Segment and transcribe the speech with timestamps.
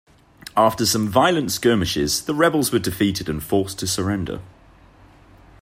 [0.57, 4.41] After some violent skirmishes the rebels were defeated and forced to surrender.